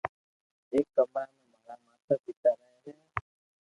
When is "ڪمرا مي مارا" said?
0.95-1.75